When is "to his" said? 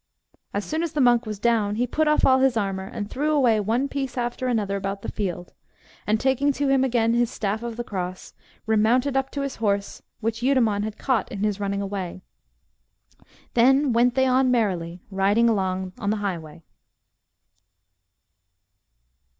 9.29-9.57